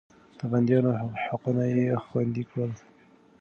د 0.37 0.39
بنديانو 0.51 0.91
حقونه 1.23 1.63
يې 1.73 1.87
خوندي 2.05 2.43
کړل. 2.49 2.71